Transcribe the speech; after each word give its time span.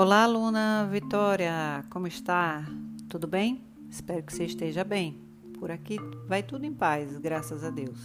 Olá, 0.00 0.22
aluna 0.22 0.88
Vitória, 0.92 1.84
como 1.90 2.06
está? 2.06 2.64
Tudo 3.08 3.26
bem? 3.26 3.64
Espero 3.90 4.22
que 4.22 4.32
você 4.32 4.44
esteja 4.44 4.84
bem. 4.84 5.18
Por 5.58 5.72
aqui 5.72 5.98
vai 6.28 6.40
tudo 6.40 6.64
em 6.64 6.72
paz, 6.72 7.18
graças 7.18 7.64
a 7.64 7.70
Deus. 7.70 7.98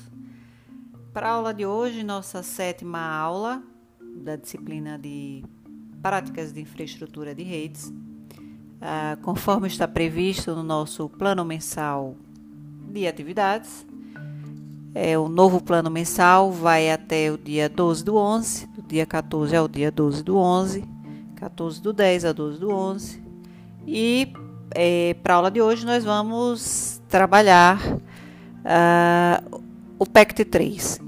Para 1.14 1.28
a 1.28 1.34
aula 1.34 1.54
de 1.54 1.68
hoje, 1.68 2.02
nossa 2.02 2.42
sétima 2.42 3.00
aula 3.00 3.62
da 4.16 4.36
disciplina 4.36 4.98
de 4.98 5.44
Práticas 6.02 6.52
de 6.52 6.62
Infraestrutura 6.62 7.36
de 7.36 7.44
Redes, 7.44 7.94
ah, 8.82 9.16
conforme 9.22 9.68
está 9.68 9.88
previsto 9.88 10.56
no 10.56 10.64
nosso 10.64 11.08
plano 11.08 11.46
mensal 11.46 12.16
de 12.92 13.06
atividades. 13.06 13.86
É, 14.96 15.16
o 15.16 15.30
novo 15.30 15.62
plano 15.62 15.92
mensal 15.92 16.52
vai 16.52 16.90
até 16.90 17.32
o 17.32 17.38
dia 17.38 17.70
12 17.70 18.04
do 18.04 18.16
11, 18.16 18.66
do 18.66 18.82
dia 18.82 19.06
14 19.06 19.56
ao 19.56 19.68
dia 19.68 19.92
12 19.92 20.24
do 20.24 20.38
11 20.38 20.93
14 21.44 21.82
do 21.82 21.92
10 21.92 22.26
a 22.26 22.32
12 22.32 22.60
do 22.60 22.70
11. 22.72 23.22
E 23.86 24.32
é, 24.74 25.14
para 25.22 25.34
a 25.34 25.38
aula 25.38 25.52
de 25.52 25.62
hoje 25.62 25.86
nós 25.86 26.06
vamos 26.06 27.02
trabalhar 27.10 27.80
uh, 27.86 29.62
o 30.00 30.06
PECT 30.06 30.46
3. 30.46 31.02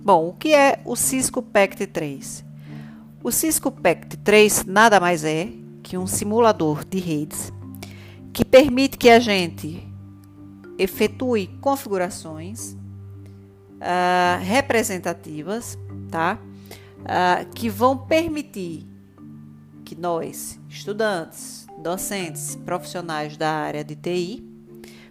Bom, 0.00 0.28
o 0.28 0.32
que 0.32 0.54
é 0.54 0.80
o 0.86 0.96
Cisco 0.96 1.42
PECT 1.42 1.86
3? 1.88 2.44
O 3.22 3.30
Cisco 3.30 3.70
PECT 3.70 4.16
3 4.18 4.64
nada 4.64 4.98
mais 4.98 5.22
é 5.22 5.50
que 5.82 5.98
um 5.98 6.06
simulador 6.06 6.82
de 6.84 6.98
redes 6.98 7.52
que 8.32 8.44
permite 8.44 8.96
que 8.96 9.10
a 9.10 9.20
gente 9.20 9.86
efetue 10.78 11.48
configurações 11.60 12.72
uh, 12.72 14.42
representativas, 14.42 15.78
tá? 16.10 16.38
Uh, 17.00 17.52
que 17.54 17.68
vão 17.68 17.98
permitir 17.98 18.93
que 19.94 20.00
nós, 20.00 20.58
estudantes, 20.68 21.66
docentes, 21.78 22.56
profissionais 22.56 23.36
da 23.36 23.50
área 23.50 23.84
de 23.84 23.94
TI, 23.94 24.44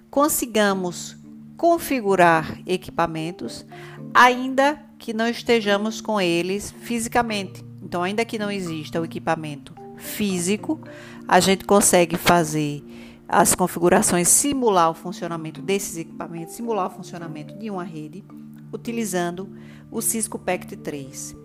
consigamos 0.09 1.15
configurar 1.55 2.59
equipamentos, 2.67 3.65
ainda 4.13 4.77
que 4.99 5.13
não 5.13 5.27
estejamos 5.27 6.01
com 6.01 6.19
eles 6.19 6.71
fisicamente. 6.81 7.63
Então, 7.81 8.03
ainda 8.03 8.25
que 8.25 8.37
não 8.37 8.51
exista 8.51 8.99
o 8.99 9.05
equipamento 9.05 9.73
físico, 9.97 10.79
a 11.27 11.39
gente 11.39 11.63
consegue 11.63 12.17
fazer 12.17 12.83
as 13.27 13.55
configurações, 13.55 14.27
simular 14.27 14.91
o 14.91 14.93
funcionamento 14.93 15.61
desses 15.61 15.97
equipamentos, 15.97 16.55
simular 16.55 16.87
o 16.87 16.89
funcionamento 16.89 17.57
de 17.57 17.69
uma 17.69 17.83
rede, 17.83 18.23
utilizando 18.71 19.49
o 19.89 20.01
Cisco 20.01 20.37
PECT 20.37 20.75
3 20.77 21.43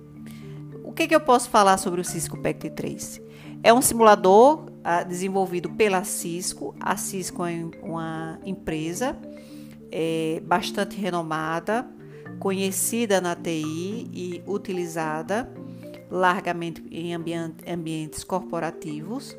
que, 0.98 1.06
que 1.06 1.14
eu 1.14 1.20
posso 1.20 1.48
falar 1.48 1.78
sobre 1.78 2.00
o 2.00 2.04
Cisco 2.04 2.36
PECT 2.36 2.70
3? 2.70 3.20
É 3.62 3.72
um 3.72 3.82
simulador 3.82 4.66
ah, 4.84 5.02
desenvolvido 5.02 5.70
pela 5.70 6.04
Cisco. 6.04 6.74
A 6.80 6.96
Cisco 6.96 7.44
é 7.44 7.64
uma 7.82 8.38
empresa 8.44 9.16
é, 9.90 10.40
bastante 10.44 10.96
renomada, 10.96 11.86
conhecida 12.38 13.20
na 13.20 13.34
TI 13.34 14.08
e 14.12 14.42
utilizada 14.46 15.50
largamente 16.10 16.82
em 16.90 17.14
ambientes 17.14 18.24
corporativos. 18.24 19.36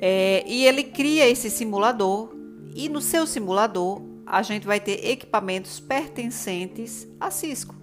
É, 0.00 0.44
e 0.46 0.64
ele 0.64 0.84
cria 0.84 1.28
esse 1.28 1.50
simulador, 1.50 2.34
e 2.74 2.88
no 2.88 3.00
seu 3.00 3.26
simulador 3.26 4.02
a 4.26 4.42
gente 4.42 4.66
vai 4.66 4.80
ter 4.80 5.04
equipamentos 5.06 5.78
pertencentes 5.78 7.06
à 7.20 7.30
Cisco. 7.30 7.81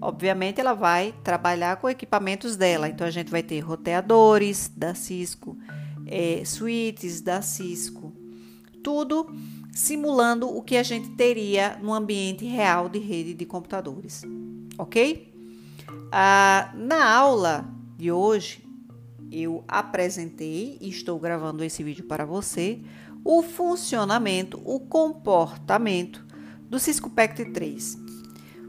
Obviamente, 0.00 0.60
ela 0.60 0.74
vai 0.74 1.14
trabalhar 1.24 1.76
com 1.76 1.88
equipamentos 1.88 2.56
dela. 2.56 2.88
Então, 2.88 3.06
a 3.06 3.10
gente 3.10 3.30
vai 3.30 3.42
ter 3.42 3.60
roteadores 3.60 4.70
da 4.76 4.94
Cisco, 4.94 5.56
é, 6.06 6.42
suítes 6.44 7.20
da 7.20 7.42
Cisco, 7.42 8.12
tudo 8.82 9.26
simulando 9.72 10.48
o 10.48 10.62
que 10.62 10.76
a 10.76 10.82
gente 10.82 11.10
teria 11.10 11.78
no 11.82 11.92
ambiente 11.92 12.44
real 12.44 12.88
de 12.88 12.98
rede 12.98 13.34
de 13.34 13.44
computadores, 13.44 14.22
ok? 14.76 15.32
Ah, 16.10 16.72
na 16.74 17.08
aula 17.14 17.68
de 17.96 18.10
hoje, 18.10 18.64
eu 19.30 19.62
apresentei 19.68 20.78
e 20.80 20.88
estou 20.88 21.18
gravando 21.18 21.62
esse 21.62 21.82
vídeo 21.82 22.04
para 22.04 22.24
você 22.24 22.80
o 23.24 23.42
funcionamento, 23.42 24.60
o 24.64 24.80
comportamento 24.80 26.24
do 26.62 26.78
Cisco 26.78 27.10
PECT 27.10 27.52
3. 27.52 27.98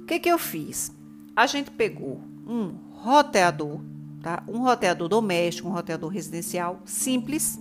O 0.02 0.06
que, 0.06 0.20
que 0.20 0.30
eu 0.30 0.38
fiz? 0.38 0.92
A 1.40 1.48
gente 1.48 1.72
pegou 1.72 2.20
um 2.46 2.76
roteador, 2.92 3.80
tá? 4.22 4.44
Um 4.46 4.60
roteador 4.60 5.08
doméstico, 5.08 5.70
um 5.70 5.72
roteador 5.72 6.10
residencial 6.10 6.82
simples, 6.84 7.58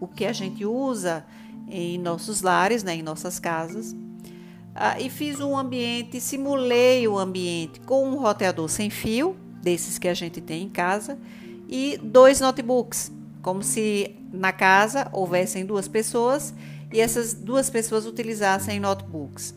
o 0.00 0.08
que 0.08 0.24
a 0.24 0.32
gente 0.32 0.64
usa 0.64 1.22
em 1.68 1.98
nossos 1.98 2.40
lares, 2.40 2.82
né, 2.82 2.94
em 2.94 3.02
nossas 3.02 3.38
casas. 3.38 3.94
Ah, 4.74 4.98
e 4.98 5.10
fiz 5.10 5.40
um 5.40 5.58
ambiente, 5.58 6.22
simulei 6.22 7.06
o 7.06 7.18
ambiente 7.18 7.80
com 7.80 8.08
um 8.08 8.16
roteador 8.16 8.66
sem 8.70 8.88
fio, 8.88 9.36
desses 9.62 9.98
que 9.98 10.08
a 10.08 10.14
gente 10.14 10.40
tem 10.40 10.62
em 10.62 10.70
casa, 10.70 11.18
e 11.68 11.98
dois 12.02 12.40
notebooks, 12.40 13.12
como 13.42 13.62
se 13.62 14.16
na 14.32 14.52
casa 14.52 15.10
houvessem 15.12 15.66
duas 15.66 15.86
pessoas 15.86 16.54
e 16.90 16.98
essas 16.98 17.34
duas 17.34 17.68
pessoas 17.68 18.06
utilizassem 18.06 18.80
notebooks. 18.80 19.54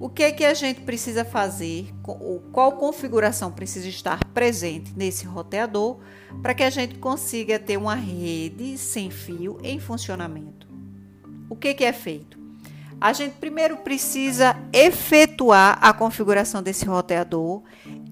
O 0.00 0.08
que 0.08 0.22
é 0.22 0.32
que 0.32 0.46
a 0.46 0.54
gente 0.54 0.80
precisa 0.80 1.26
fazer? 1.26 1.92
Qual 2.52 2.72
configuração 2.72 3.52
precisa 3.52 3.86
estar 3.86 4.24
presente 4.32 4.94
nesse 4.96 5.26
roteador 5.26 5.98
para 6.40 6.54
que 6.54 6.62
a 6.62 6.70
gente 6.70 6.94
consiga 6.98 7.58
ter 7.58 7.76
uma 7.76 7.94
rede 7.94 8.78
sem 8.78 9.10
fio 9.10 9.58
em 9.62 9.78
funcionamento? 9.78 10.66
O 11.50 11.54
que, 11.54 11.74
que 11.74 11.84
é 11.84 11.92
feito? 11.92 12.40
A 12.98 13.12
gente 13.12 13.34
primeiro 13.34 13.76
precisa 13.76 14.56
efetuar 14.72 15.78
a 15.82 15.92
configuração 15.92 16.62
desse 16.62 16.86
roteador 16.86 17.62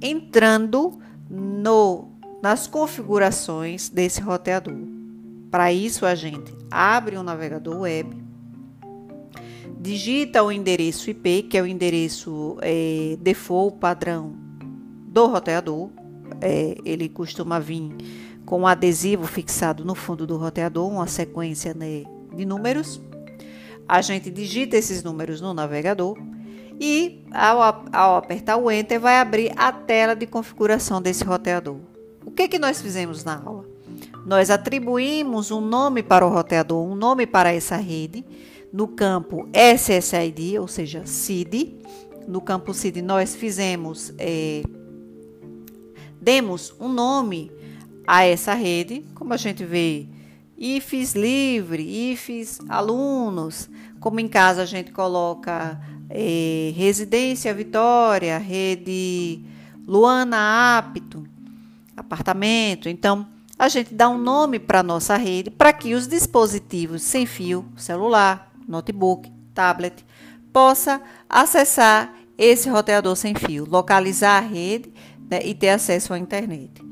entrando 0.02 1.00
no, 1.30 2.10
nas 2.42 2.66
configurações 2.66 3.88
desse 3.88 4.20
roteador. 4.20 4.76
Para 5.50 5.72
isso, 5.72 6.04
a 6.04 6.14
gente 6.14 6.54
abre 6.70 7.16
o 7.16 7.20
um 7.20 7.22
navegador 7.22 7.80
web 7.80 8.27
digita 9.80 10.42
o 10.42 10.50
endereço 10.50 11.10
IP, 11.10 11.44
que 11.44 11.56
é 11.56 11.62
o 11.62 11.66
endereço 11.66 12.58
é, 12.60 13.16
default 13.20 13.78
padrão 13.78 14.34
do 15.06 15.26
roteador. 15.26 15.90
É, 16.40 16.76
ele 16.84 17.08
costuma 17.08 17.58
vir 17.58 17.90
com 18.44 18.60
um 18.60 18.66
adesivo 18.66 19.26
fixado 19.26 19.84
no 19.84 19.94
fundo 19.94 20.26
do 20.26 20.36
roteador, 20.36 20.90
uma 20.90 21.06
sequência 21.06 21.74
né, 21.74 22.04
de 22.34 22.44
números. 22.44 23.00
A 23.88 24.02
gente 24.02 24.30
digita 24.30 24.76
esses 24.76 25.02
números 25.02 25.40
no 25.40 25.54
navegador 25.54 26.16
e, 26.80 27.24
ao, 27.32 27.84
ao 27.92 28.16
apertar 28.16 28.56
o 28.56 28.70
Enter, 28.70 29.00
vai 29.00 29.18
abrir 29.18 29.52
a 29.56 29.72
tela 29.72 30.14
de 30.14 30.26
configuração 30.26 31.00
desse 31.00 31.24
roteador. 31.24 31.78
O 32.24 32.30
que, 32.30 32.48
que 32.48 32.58
nós 32.58 32.80
fizemos 32.80 33.24
na 33.24 33.40
aula? 33.42 33.64
Nós 34.26 34.50
atribuímos 34.50 35.50
um 35.50 35.60
nome 35.60 36.02
para 36.02 36.26
o 36.26 36.28
roteador, 36.28 36.86
um 36.86 36.94
nome 36.94 37.26
para 37.26 37.52
essa 37.52 37.76
rede 37.76 38.24
no 38.72 38.88
campo 38.88 39.48
SSID, 39.52 40.58
ou 40.58 40.68
seja, 40.68 41.06
CID. 41.06 41.76
No 42.26 42.40
campo 42.40 42.74
CID 42.74 43.02
nós 43.02 43.34
fizemos, 43.34 44.12
é, 44.18 44.62
demos 46.20 46.74
um 46.78 46.88
nome 46.88 47.50
a 48.06 48.24
essa 48.24 48.54
rede, 48.54 49.04
como 49.14 49.32
a 49.32 49.36
gente 49.36 49.64
vê, 49.64 50.06
IFES 50.56 51.14
livre, 51.14 52.12
IFES 52.12 52.60
alunos, 52.68 53.70
como 54.00 54.20
em 54.20 54.28
casa 54.28 54.62
a 54.62 54.66
gente 54.66 54.90
coloca 54.90 55.80
é, 56.10 56.72
Residência 56.74 57.52
Vitória, 57.54 58.38
Rede 58.38 59.42
Luana 59.86 60.78
Apto, 60.78 61.24
apartamento. 61.96 62.88
Então, 62.88 63.26
a 63.58 63.68
gente 63.68 63.94
dá 63.94 64.08
um 64.08 64.18
nome 64.18 64.58
para 64.58 64.80
a 64.80 64.82
nossa 64.82 65.16
rede 65.16 65.50
para 65.50 65.72
que 65.72 65.94
os 65.94 66.06
dispositivos 66.06 67.02
sem 67.02 67.26
fio, 67.26 67.64
celular, 67.76 68.47
notebook, 68.68 69.32
tablet, 69.54 70.04
possa 70.52 71.00
acessar 71.28 72.14
esse 72.36 72.68
roteador 72.68 73.16
sem 73.16 73.34
fio, 73.34 73.66
localizar 73.68 74.36
a 74.36 74.46
rede 74.46 74.92
né, 75.28 75.40
e 75.44 75.54
ter 75.54 75.70
acesso 75.70 76.14
à 76.14 76.18
internet. 76.18 76.82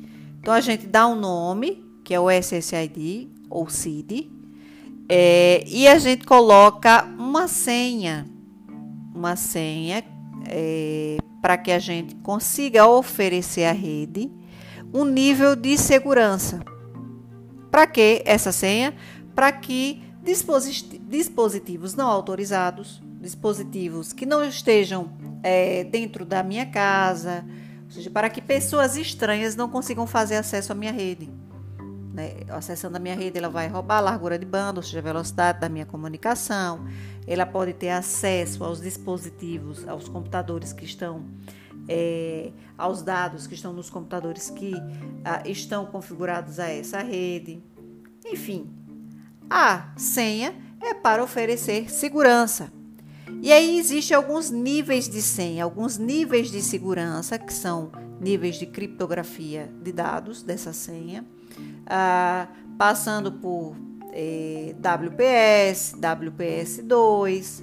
Então 0.40 0.52
a 0.52 0.60
gente 0.60 0.86
dá 0.86 1.06
um 1.06 1.14
nome, 1.14 1.84
que 2.04 2.14
é 2.14 2.20
o 2.20 2.30
SSID 2.30 3.30
ou 3.48 3.68
CID, 3.68 4.30
é, 5.08 5.62
e 5.66 5.86
a 5.86 5.98
gente 5.98 6.26
coloca 6.26 7.04
uma 7.16 7.46
senha, 7.46 8.26
uma 9.14 9.36
senha 9.36 10.04
é, 10.48 11.16
para 11.40 11.56
que 11.56 11.70
a 11.70 11.78
gente 11.78 12.14
consiga 12.16 12.86
oferecer 12.86 13.64
à 13.64 13.72
rede 13.72 14.30
um 14.92 15.04
nível 15.04 15.54
de 15.54 15.78
segurança. 15.78 16.60
Para 17.70 17.86
que 17.86 18.22
essa 18.24 18.50
senha? 18.50 18.94
Para 19.34 19.52
que 19.52 20.02
dispositivos 20.26 21.94
não 21.94 22.08
autorizados, 22.08 23.00
dispositivos 23.20 24.12
que 24.12 24.26
não 24.26 24.44
estejam 24.44 25.10
é, 25.42 25.84
dentro 25.84 26.24
da 26.24 26.42
minha 26.42 26.66
casa, 26.66 27.44
ou 27.84 27.90
seja, 27.90 28.10
para 28.10 28.28
que 28.28 28.42
pessoas 28.42 28.96
estranhas 28.96 29.54
não 29.54 29.68
consigam 29.68 30.06
fazer 30.06 30.36
acesso 30.36 30.72
à 30.72 30.74
minha 30.74 30.92
rede. 30.92 31.30
né, 32.12 32.32
acessando 32.48 32.96
a 32.96 32.98
minha 32.98 33.14
rede, 33.14 33.38
ela 33.38 33.48
vai 33.48 33.68
roubar 33.68 33.98
a 33.98 34.00
largura 34.00 34.38
de 34.38 34.46
banda, 34.46 34.80
ou 34.80 34.82
seja, 34.82 34.98
a 34.98 35.02
velocidade 35.02 35.60
da 35.60 35.68
minha 35.68 35.84
comunicação. 35.84 36.86
Ela 37.26 37.44
pode 37.44 37.74
ter 37.74 37.90
acesso 37.90 38.64
aos 38.64 38.80
dispositivos, 38.80 39.86
aos 39.86 40.08
computadores 40.08 40.72
que 40.72 40.84
estão, 40.84 41.24
é, 41.86 42.50
aos 42.76 43.02
dados 43.02 43.46
que 43.46 43.54
estão 43.54 43.72
nos 43.72 43.90
computadores 43.90 44.48
que 44.48 44.72
ah, 45.24 45.42
estão 45.44 45.84
configurados 45.86 46.58
a 46.58 46.68
essa 46.68 47.02
rede. 47.02 47.62
Enfim, 48.24 48.72
a 49.48 49.92
senha 49.96 50.52
é 50.80 50.94
para 50.94 51.22
oferecer 51.22 51.88
segurança. 51.90 52.72
E 53.42 53.52
aí 53.52 53.78
existem 53.78 54.16
alguns 54.16 54.50
níveis 54.50 55.06
de 55.08 55.20
senha, 55.20 55.64
alguns 55.64 55.98
níveis 55.98 56.50
de 56.50 56.62
segurança, 56.62 57.38
que 57.38 57.52
são 57.52 57.92
níveis 58.20 58.56
de 58.56 58.66
criptografia 58.66 59.70
de 59.82 59.92
dados 59.92 60.42
dessa 60.42 60.72
senha, 60.72 61.24
ah, 61.86 62.48
passando 62.78 63.30
por 63.32 63.76
eh, 64.12 64.74
WPS, 64.80 65.94
WPS2 65.96 67.62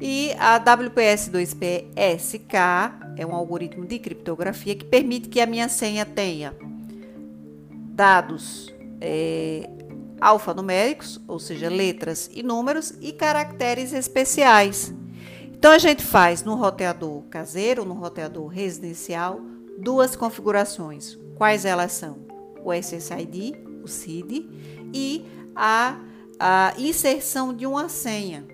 e 0.00 0.32
a 0.32 0.58
WPS2PSK 0.58 3.14
é 3.16 3.24
um 3.24 3.32
algoritmo 3.34 3.86
de 3.86 4.00
criptografia 4.00 4.74
que 4.74 4.84
permite 4.84 5.28
que 5.28 5.40
a 5.40 5.46
minha 5.46 5.68
senha 5.68 6.04
tenha 6.04 6.52
dados 7.70 8.74
eh, 9.00 9.70
alfanuméricos, 10.22 11.20
ou 11.26 11.40
seja, 11.40 11.68
letras 11.68 12.30
e 12.32 12.44
números, 12.44 12.94
e 13.00 13.12
caracteres 13.12 13.92
especiais. 13.92 14.94
Então 15.52 15.72
a 15.72 15.78
gente 15.78 16.04
faz 16.04 16.44
no 16.44 16.54
roteador 16.54 17.22
caseiro, 17.22 17.84
no 17.84 17.94
roteador 17.94 18.46
residencial, 18.46 19.40
duas 19.76 20.14
configurações. 20.14 21.18
Quais 21.34 21.64
elas 21.64 21.90
são? 21.90 22.18
O 22.64 22.72
SSID, 22.72 23.56
o 23.82 23.88
CID, 23.88 24.48
e 24.94 25.26
a, 25.56 25.98
a 26.38 26.72
inserção 26.78 27.52
de 27.52 27.66
uma 27.66 27.88
senha. 27.88 28.46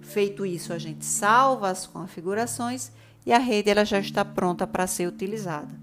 Feito 0.00 0.46
isso, 0.46 0.72
a 0.72 0.78
gente 0.78 1.04
salva 1.04 1.68
as 1.68 1.86
configurações 1.86 2.90
e 3.26 3.34
a 3.34 3.38
rede 3.38 3.68
ela 3.68 3.84
já 3.84 3.98
está 3.98 4.24
pronta 4.24 4.66
para 4.66 4.86
ser 4.86 5.06
utilizada. 5.06 5.78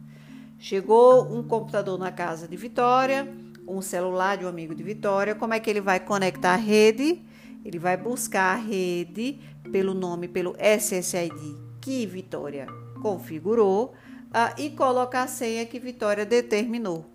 Chegou 0.58 1.32
um 1.32 1.44
computador 1.44 2.00
na 2.00 2.12
casa 2.12 2.48
de 2.48 2.58
Vitória, 2.58 3.32
um 3.70 3.82
celular 3.82 4.38
de 4.38 4.46
um 4.46 4.48
amigo 4.48 4.74
de 4.74 4.82
Vitória, 4.82 5.36
como 5.36 5.54
é 5.54 5.60
que 5.60 5.70
ele 5.70 5.80
vai 5.80 6.00
conectar 6.00 6.54
a 6.54 6.58
rede? 6.58 7.22
Ele 7.64 7.78
vai 7.78 7.96
buscar 7.96 8.56
a 8.56 8.60
rede 8.60 9.40
pelo 9.72 9.94
nome, 9.94 10.28
pelo 10.28 10.56
SSID 10.60 11.56
que 11.80 12.06
Vitória 12.06 12.68
configurou 13.02 13.94
uh, 14.30 14.60
e 14.60 14.72
colocar 14.72 15.24
a 15.24 15.28
senha 15.28 15.66
que 15.66 15.80
Vitória 15.80 16.26
determinou. 16.26 17.06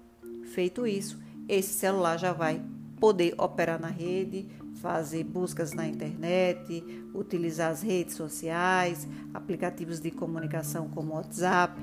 Feito 0.55 0.87
isso, 0.87 1.21
esse 1.49 1.75
celular 1.75 2.19
já 2.19 2.33
vai 2.33 2.63
poder 3.01 3.35
operar 3.37 3.81
na 3.81 3.89
rede, 3.89 4.49
fazer 4.81 5.25
buscas 5.25 5.73
na 5.73 5.87
internet, 5.87 6.85
utilizar 7.13 7.71
as 7.71 7.83
redes 7.83 8.15
sociais, 8.15 9.09
aplicativos 9.33 10.01
de 10.01 10.11
comunicação 10.11 10.89
como 10.89 11.15
WhatsApp, 11.15 11.83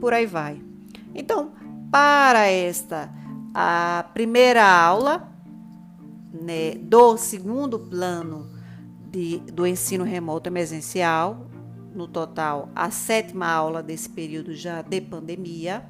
por 0.00 0.12
aí 0.12 0.26
vai. 0.26 0.60
Então, 1.14 1.52
para 1.90 2.46
esta 2.46 3.10
a 3.60 4.04
primeira 4.14 4.64
aula 4.64 5.28
né, 6.32 6.76
do 6.80 7.16
segundo 7.16 7.76
plano 7.76 8.48
de, 9.10 9.38
do 9.52 9.66
ensino 9.66 10.04
remoto 10.04 10.48
emergencial, 10.48 11.50
no 11.92 12.06
total 12.06 12.70
a 12.72 12.88
sétima 12.92 13.48
aula 13.48 13.82
desse 13.82 14.10
período 14.10 14.54
já 14.54 14.80
de 14.80 15.00
pandemia, 15.00 15.84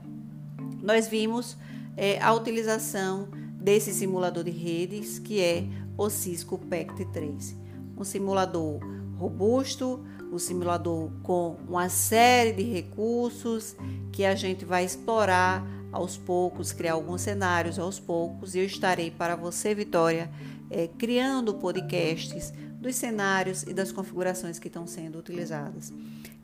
nós 0.81 1.09
vimos 1.09 1.59
é, 1.95 2.19
a 2.23 2.33
utilização 2.33 3.29
desse 3.61 3.93
simulador 3.93 4.45
de 4.45 4.51
redes 4.51 5.19
que 5.19 5.39
é 5.39 5.67
o 5.95 6.09
Cisco 6.09 6.59
PECT3, 6.59 7.55
um 7.99 8.03
simulador 8.03 8.81
robusto, 9.19 10.03
um 10.33 10.39
simulador 10.39 11.11
com 11.23 11.59
uma 11.69 11.91
série 11.91 12.53
de 12.55 12.63
recursos 12.63 13.77
que 14.11 14.25
a 14.25 14.35
gente 14.35 14.65
vai 14.65 14.87
explorar 14.87 15.78
aos 15.93 16.17
poucos, 16.17 16.73
criar 16.73 16.93
alguns 16.93 17.23
cenários 17.23 17.79
aos 17.79 17.99
poucos, 17.99 18.55
e 18.55 18.59
eu 18.59 18.65
estarei 18.65 19.11
para 19.11 19.37
você, 19.37 19.75
Vitória, 19.75 20.31
é, 20.71 20.89
criando 20.99 21.55
podcasts 21.55 22.53
dos 22.81 22.95
cenários 22.95 23.63
e 23.65 23.75
das 23.75 23.91
configurações 23.91 24.59
que 24.59 24.69
estão 24.69 24.87
sendo 24.87 25.19
utilizadas. 25.19 25.93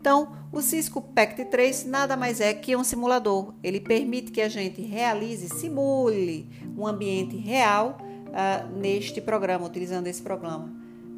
Então, 0.01 0.37
o 0.53 0.61
Cisco 0.61 1.01
PECT3 1.01 1.87
nada 1.87 2.17
mais 2.17 2.41
é 2.41 2.53
que 2.53 2.77
um 2.77 2.85
simulador. 2.85 3.55
Ele 3.63 3.81
permite 3.81 4.33
que 4.33 4.43
a 4.43 4.49
gente 4.49 4.83
realize, 4.83 5.49
simule 5.49 6.47
um 6.77 6.87
ambiente 6.87 7.37
real 7.37 7.99
uh, 8.29 8.79
neste 8.79 9.21
programa, 9.21 9.67
utilizando 9.67 10.07
esse 10.07 10.21
programa 10.21 10.71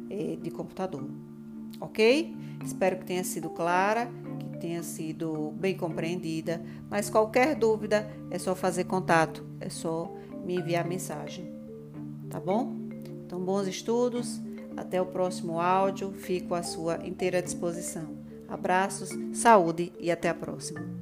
eh, 0.09 0.37
de 0.41 0.49
computador. 0.49 1.03
Ok? 1.81 2.33
Espero 2.63 2.97
que 2.97 3.05
tenha 3.05 3.25
sido 3.25 3.49
clara 3.49 4.09
tenha 4.59 4.83
sido 4.83 5.51
bem 5.57 5.75
compreendida, 5.75 6.61
mas 6.89 7.09
qualquer 7.09 7.55
dúvida 7.55 8.09
é 8.29 8.37
só 8.37 8.55
fazer 8.55 8.83
contato, 8.85 9.45
é 9.59 9.69
só 9.69 10.13
me 10.45 10.55
enviar 10.55 10.85
mensagem. 10.85 11.51
Tá 12.29 12.39
bom? 12.39 12.75
Então, 13.25 13.39
bons 13.39 13.67
estudos, 13.67 14.41
até 14.75 15.01
o 15.01 15.05
próximo 15.05 15.59
áudio, 15.59 16.11
fico 16.13 16.53
à 16.53 16.63
sua 16.63 17.05
inteira 17.05 17.41
disposição. 17.41 18.17
Abraços, 18.47 19.09
saúde 19.33 19.91
e 19.99 20.09
até 20.09 20.29
a 20.29 20.33
próxima. 20.33 20.96